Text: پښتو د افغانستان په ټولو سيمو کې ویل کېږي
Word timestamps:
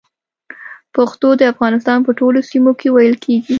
پښتو 0.95 1.29
د 1.39 1.41
افغانستان 1.53 1.99
په 2.03 2.11
ټولو 2.19 2.39
سيمو 2.49 2.71
کې 2.79 2.87
ویل 2.91 3.15
کېږي 3.23 3.49